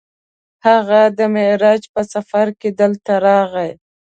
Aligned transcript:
هغه 0.65 1.01
د 1.17 1.19
معراج 1.33 1.81
په 1.93 2.01
سفر 2.13 2.47
کې 2.59 2.69
دلته 2.81 3.13
راغی. 3.25 3.71